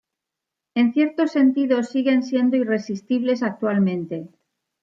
En 0.73 0.93
cierto 0.93 1.27
sentido, 1.27 1.83
siguen 1.83 2.23
siendo 2.23 2.57
irresistibles 2.57 3.43
actualmente. 3.43 4.29